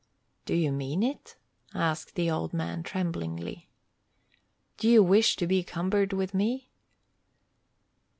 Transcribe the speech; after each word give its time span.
"Do 0.47 0.55
you 0.55 0.71
mean 0.71 1.03
it?" 1.03 1.35
asked 1.75 2.15
the 2.15 2.31
old 2.31 2.53
man, 2.55 2.81
tremblingly. 2.81 3.69
"Do 4.77 4.89
you 4.89 5.03
wish 5.03 5.35
to 5.35 5.45
be 5.45 5.61
cumbered 5.61 6.11
with 6.11 6.33
me?" 6.33 6.71